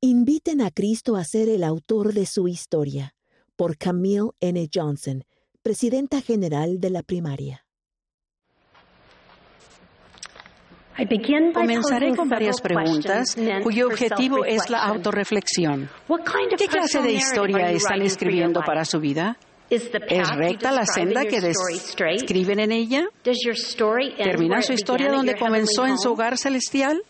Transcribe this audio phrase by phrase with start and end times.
[0.00, 3.16] Inviten a Cristo a ser el autor de su historia,
[3.56, 4.68] por Camille N.
[4.72, 5.24] Johnson,
[5.60, 7.66] presidenta general de la primaria.
[11.52, 15.90] Comenzaré con varias preguntas cuyo objetivo es la autorreflexión.
[16.56, 19.36] ¿Qué clase de historia están escribiendo para su vida?
[19.70, 19.90] ¿Es
[20.34, 23.06] recta la senda que describen en ella?
[24.16, 27.02] ¿Termina su historia donde comenzó en su hogar celestial?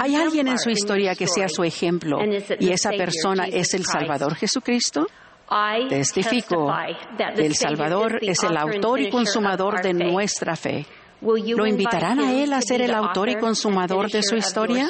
[0.00, 2.18] ¿Hay alguien en su historia que sea su ejemplo
[2.58, 5.06] y esa persona es el Salvador Jesucristo?
[5.90, 6.72] Testifico
[7.36, 10.86] que el Salvador es el autor y consumador de nuestra fe.
[11.20, 14.88] ¿Lo invitarán a Él a ser el autor y consumador de su historia?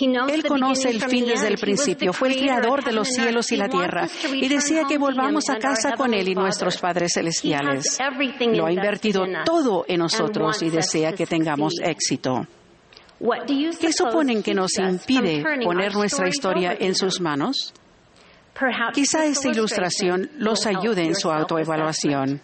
[0.00, 3.68] Él conoce el fin desde el principio, fue el creador de los cielos y la
[3.68, 7.98] tierra y desea que volvamos a casa con Él y nuestros padres celestiales.
[8.52, 12.46] Lo ha invertido todo en nosotros y desea que tengamos éxito.
[13.80, 17.72] ¿Qué suponen que nos impide poner nuestra historia en sus manos?
[18.92, 22.40] Quizá esta ilustración los ayude en su autoevaluación.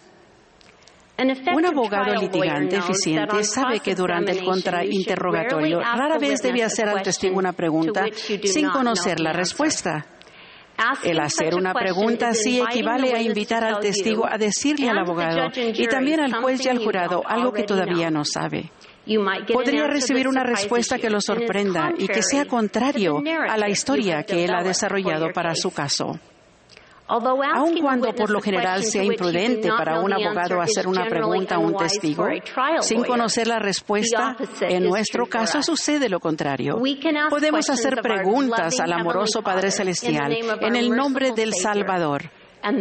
[1.53, 7.37] Un abogado litigante eficiente sabe que durante el contrainterrogatorio rara vez debe hacer al testigo
[7.37, 8.05] una pregunta
[8.43, 10.05] sin conocer la respuesta.
[11.03, 15.87] El hacer una pregunta así equivale a invitar al testigo a decirle al abogado y
[15.87, 18.71] también al juez y al jurado algo que todavía no sabe.
[19.53, 24.43] Podría recibir una respuesta que lo sorprenda y que sea contrario a la historia que
[24.43, 26.19] él ha desarrollado para su caso.
[27.11, 31.75] Aun cuando por lo general sea imprudente para un abogado hacer una pregunta a un
[31.75, 32.25] testigo,
[32.79, 36.77] sin conocer la respuesta, en nuestro caso sucede lo contrario.
[37.29, 42.31] Podemos hacer preguntas al amoroso Padre Celestial en el nombre del Salvador.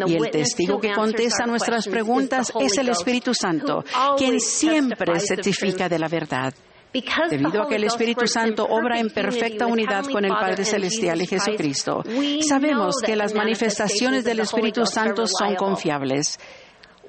[0.06, 3.82] Y el testigo que contesta nuestras preguntas es el Espíritu Santo,
[4.16, 6.52] quien siempre certifica de la verdad.
[6.92, 11.26] Debido a que el Espíritu Santo obra en perfecta unidad con el Padre Celestial y
[11.26, 12.02] Jesucristo,
[12.42, 16.38] sabemos que las manifestaciones del Espíritu Santo son confiables.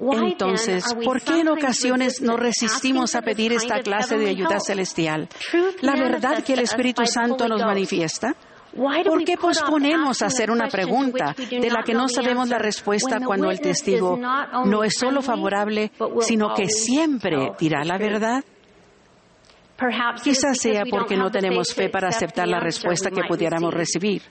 [0.00, 5.28] Entonces, ¿por qué en ocasiones nos resistimos a pedir esta clase de ayuda celestial?
[5.80, 8.34] ¿La verdad que el Espíritu Santo nos manifiesta?
[8.74, 13.60] ¿Por qué posponemos hacer una pregunta de la que no sabemos la respuesta cuando el
[13.60, 14.16] testigo
[14.64, 18.42] no es solo favorable, sino que siempre dirá la verdad?
[20.22, 24.22] Quizás sea porque no tenemos fe para aceptar la respuesta que pudiéramos recibir.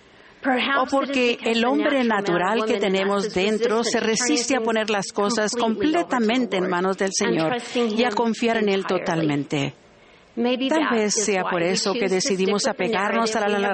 [0.80, 6.58] O porque el hombre natural que tenemos dentro se resiste a poner las cosas completamente
[6.58, 9.76] en manos del Señor y a confiar en Él totalmente.
[10.34, 13.74] Tal vez sea por eso que decidimos apegarnos a la,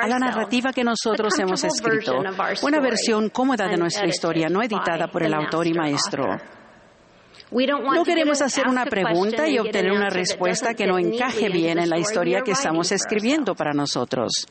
[0.00, 2.18] a la, narrativa que nosotros hemos escrito,
[2.62, 6.24] una versión cómoda de nuestra historia, no editada por el autor y maestro.
[7.50, 11.98] No queremos hacer una pregunta y obtener una respuesta que no encaje bien en la
[11.98, 14.46] historia que estamos escribiendo para nosotros.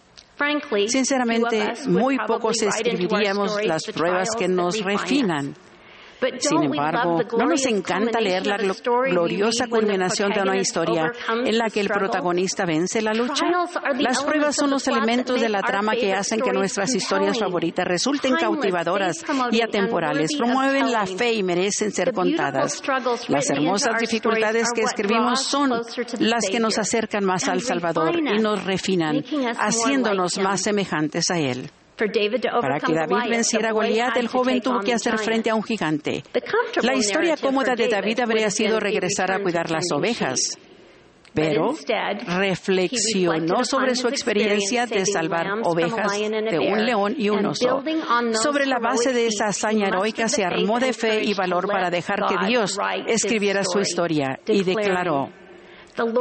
[0.87, 5.55] Sinceramente, muy pocos escribiríamos las pruebas que nos refinan.
[6.39, 11.11] Sin embargo, ¿no nos encanta leer la gloriosa culminación de una historia
[11.45, 13.45] en la que el protagonista vence la lucha?
[13.99, 18.35] Las pruebas son los elementos de la trama que hacen que nuestras historias favoritas resulten
[18.35, 22.81] cautivadoras y atemporales, promueven la fe y merecen ser contadas.
[23.27, 25.69] Las hermosas dificultades que escribimos son
[26.19, 29.23] las que nos acercan más al Salvador y nos refinan,
[29.57, 31.69] haciéndonos más semejantes a Él.
[31.97, 36.23] Para que David venciera a Goliat, el joven tuvo que hacer frente a un gigante.
[36.83, 40.57] La historia cómoda de David habría sido regresar a cuidar las ovejas.
[41.33, 41.75] Pero
[42.25, 47.83] reflexionó sobre su experiencia de salvar ovejas de un león y un oso.
[48.41, 52.21] Sobre la base de esa hazaña heroica se armó de fe y valor para dejar
[52.27, 55.29] que Dios escribiera su historia y declaró,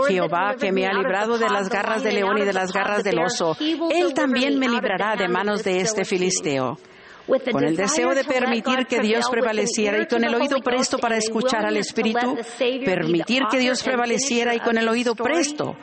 [0.09, 3.19] Jehová, que me ha librado de las garras del león y de las garras del
[3.19, 6.79] oso, Él también me librará de manos de este filisteo.
[7.27, 11.67] Con el deseo de permitir que Dios prevaleciera y con el oído presto para escuchar
[11.67, 12.37] al Espíritu,
[12.85, 15.77] permitir que Dios prevaleciera y con el oído presto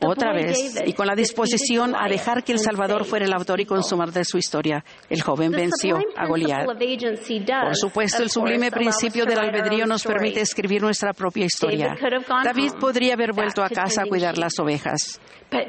[0.00, 3.64] otra vez, y con la disposición a dejar que el Salvador fuera el autor y
[3.64, 6.66] consumador de su historia, el joven venció a Goliat.
[6.66, 11.96] Por supuesto, el sublime principio del albedrío nos permite escribir nuestra propia historia.
[12.44, 15.20] David podría haber vuelto a casa a cuidar las ovejas.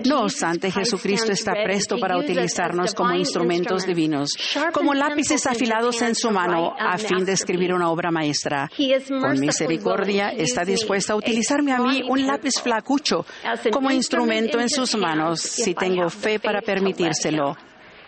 [0.05, 4.31] No obstante, Jesucristo está presto para utilizarnos como instrumentos divinos,
[4.73, 8.69] como lápices afilados en su mano a fin de escribir una obra maestra.
[9.07, 13.25] Con misericordia está dispuesto a utilizarme a mí, un lápiz flacucho,
[13.71, 14.16] como instrumento
[14.59, 17.55] en sus manos, si tengo fe para permitírselo,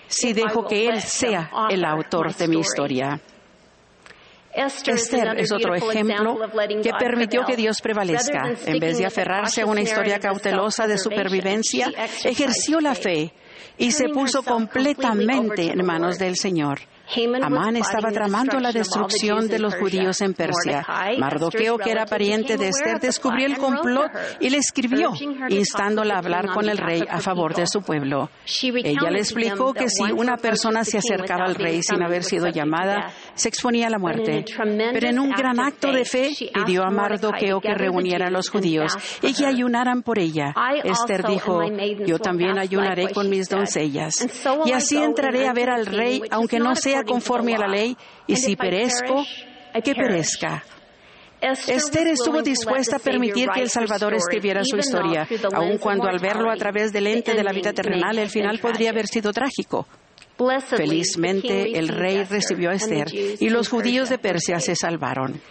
[0.08, 3.20] si dejo que Él sea el autor de mi historia.
[4.52, 6.40] Esther es otro ejemplo
[6.82, 8.52] que permitió que Dios prevalezca.
[8.66, 11.92] En vez de aferrarse a una historia cautelosa de supervivencia,
[12.24, 13.32] ejerció la fe
[13.78, 16.80] y se puso completamente en manos del Señor.
[17.42, 20.86] Amán estaba tramando la destrucción de los judíos en Persia.
[21.18, 25.12] Mardoqueo, que era pariente de Esther, descubrió el complot y le escribió,
[25.50, 28.30] instándola a hablar con el rey a favor de su pueblo.
[28.84, 33.12] Ella le explicó que si una persona se acercaba al rey sin haber sido llamada,
[33.34, 34.46] se exponía a la muerte.
[34.94, 38.96] Pero en un gran acto de fe, pidió a Mardoqueo que reuniera a los judíos
[39.24, 40.54] y que ayunaran por ella.
[40.84, 41.62] Esther dijo,
[42.06, 44.28] yo también ayunaré con mis doncellas.
[44.66, 47.98] Y así entraré a ver al rey, aunque no sea conforme a la ley,
[48.28, 49.26] y si perezco,
[49.84, 50.64] que perezca.
[51.42, 56.52] Esther estuvo dispuesta a permitir que el Salvador escribiera su historia, aun cuando al verlo
[56.52, 59.88] a través del ente de la vida terrenal el final podría haber sido trágico.
[60.68, 65.42] Felizmente el rey recibió a Esther y los judíos de Persia se salvaron.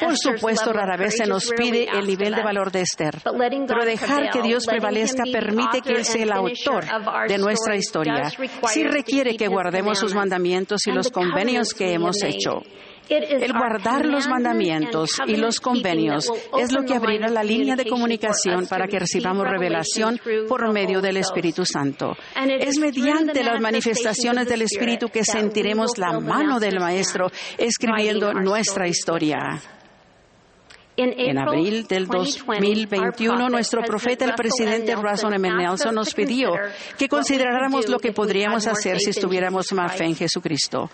[0.00, 4.30] Por supuesto, rara vez se nos pide el nivel de valor de Esther, pero dejar
[4.30, 6.84] que Dios prevalezca permite que Él sea el autor
[7.28, 8.24] de nuestra historia.
[8.68, 12.62] Sí requiere que guardemos sus mandamientos y los convenios que hemos hecho.
[13.08, 18.66] El guardar los mandamientos y los convenios es lo que abrirá la línea de comunicación
[18.66, 20.18] para que recibamos revelación
[20.48, 22.16] por medio del Espíritu Santo.
[22.60, 29.60] Es mediante las manifestaciones del Espíritu que sentiremos la mano del Maestro escribiendo nuestra historia.
[30.96, 35.50] En abril del 2021, nuestro profeta, el presidente Russell M.
[35.50, 36.50] Nelson, nos pidió
[36.96, 40.88] que consideráramos lo que podríamos hacer si estuviéramos más fe en Jesucristo.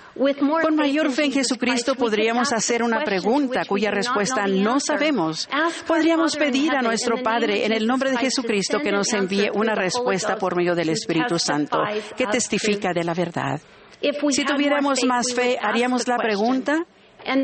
[0.62, 5.48] Con mayor fe en Jesucristo podríamos hacer una pregunta cuya respuesta no sabemos.
[5.86, 10.36] Podríamos pedir a nuestro Padre en el nombre de Jesucristo que nos envíe una respuesta
[10.36, 11.78] por medio del Espíritu Santo
[12.16, 13.60] que testifica de la verdad.
[14.30, 16.86] Si tuviéramos más fe, haríamos la pregunta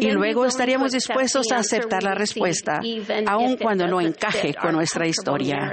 [0.00, 2.80] y luego estaríamos dispuestos a aceptar la respuesta,
[3.26, 5.70] aun cuando no encaje con nuestra historia.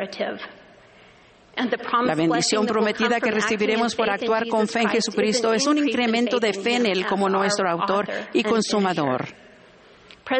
[2.06, 6.54] La bendición prometida que recibiremos por actuar con fe en Jesucristo es un incremento de
[6.54, 9.28] fe en Él como nuestro autor y consumador.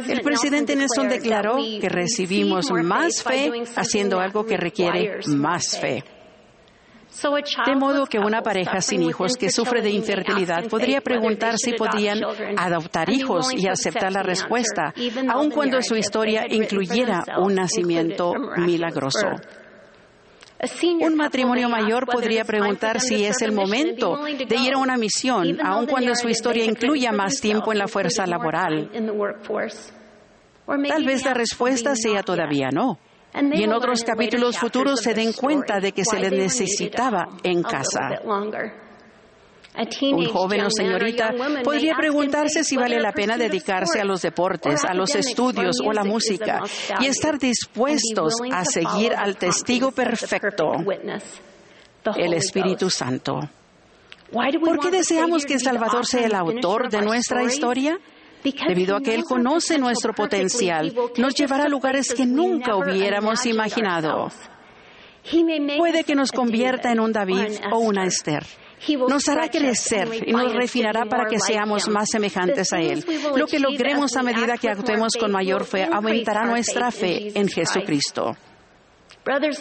[0.08, 6.04] El presidente Nelson declaró que recibimos más fe haciendo algo que requiere más fe.
[7.66, 12.20] De modo que una pareja sin hijos que sufre de infertilidad podría preguntar si podían
[12.58, 14.94] adoptar hijos y aceptar la respuesta,
[15.30, 19.28] aun cuando su historia incluyera un nacimiento milagroso.
[21.02, 25.86] Un matrimonio mayor podría preguntar si es el momento de ir a una misión, aun
[25.86, 28.90] cuando su historia incluya más tiempo en la fuerza laboral.
[30.88, 32.98] Tal vez la respuesta sea todavía no
[33.36, 38.22] y en otros capítulos futuros se den cuenta de que se les necesitaba en casa.
[40.02, 41.34] Un joven o señorita
[41.64, 45.94] podría preguntarse si vale la pena dedicarse a los deportes, a los estudios o a
[45.96, 46.62] la música
[47.00, 50.74] y estar dispuestos a seguir al testigo perfecto,
[52.16, 53.40] el Espíritu Santo.
[54.32, 57.98] ¿Por qué deseamos que el Salvador sea el autor de nuestra historia?
[58.44, 64.30] Debido a que Él conoce nuestro potencial, nos llevará a lugares que nunca hubiéramos imaginado.
[65.78, 68.46] Puede que nos convierta en un David o una Esther.
[69.08, 73.06] Nos hará crecer y nos refinará para que seamos más semejantes a Él.
[73.36, 78.36] Lo que logremos a medida que actuemos con mayor fe aumentará nuestra fe en Jesucristo.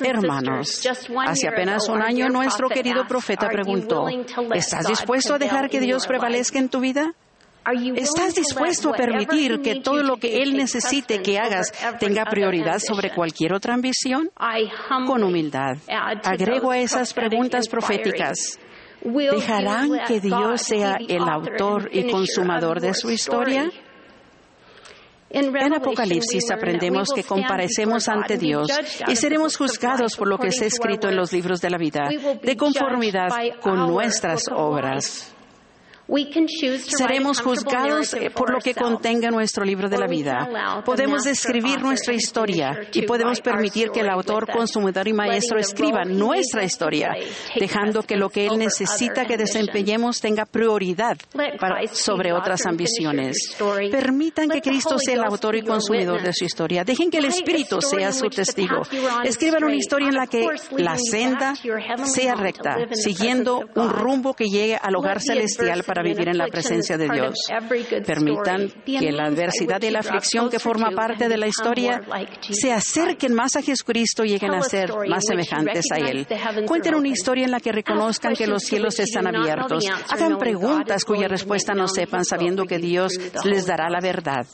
[0.02, 0.84] Hermanos,
[1.24, 4.06] hace apenas un año nuestro querido profeta preguntó,
[4.52, 7.14] ¿estás dispuesto a dejar que Dios prevalezca en tu vida?
[7.96, 13.10] ¿Estás dispuesto a permitir que todo lo que Él necesite que hagas tenga prioridad sobre
[13.14, 14.30] cualquier otra ambición?
[15.06, 15.76] Con humildad,
[16.24, 18.58] agrego a esas preguntas proféticas.
[19.04, 23.70] ¿Dejarán que Dios sea el autor y consumador de su historia?
[25.34, 28.68] En Apocalipsis aprendemos que comparecemos ante Dios
[29.08, 32.08] y seremos juzgados por lo que está escrito en los libros de la vida,
[32.42, 33.28] de conformidad
[33.60, 35.31] con nuestras obras.
[36.78, 40.82] Seremos juzgados por lo que contenga nuestro libro de la vida.
[40.84, 46.64] Podemos describir nuestra historia y podemos permitir que el autor, consumidor y maestro escriba nuestra
[46.64, 47.14] historia,
[47.58, 51.16] dejando que lo que él necesita que desempeñemos tenga prioridad
[51.92, 53.56] sobre otras ambiciones.
[53.90, 56.84] Permitan que Cristo sea el autor y consumidor de su historia.
[56.84, 58.82] Dejen que el Espíritu sea su testigo.
[59.24, 61.54] Escriban una historia en la que la senda
[62.04, 66.96] sea recta, siguiendo un rumbo que llegue al hogar celestial para vivir en la presencia
[66.96, 67.34] de Dios.
[68.06, 72.00] Permitan que la adversidad y la aflicción que forma parte de la historia
[72.40, 76.26] se acerquen más a Jesucristo y lleguen a ser más semejantes a Él.
[76.66, 79.84] Cuenten una historia en la que reconozcan que los cielos están abiertos.
[80.08, 83.12] Hagan preguntas cuya respuesta no sepan, sabiendo que Dios
[83.44, 84.46] les dará la verdad.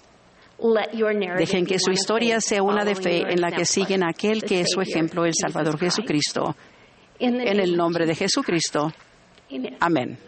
[1.39, 4.63] Dejen que su historia sea una de fe en la que siguen a aquel que
[4.63, 6.57] es su ejemplo, el Salvador Jesucristo.
[7.21, 8.93] En el nombre de Jesucristo.
[9.79, 10.19] Amén.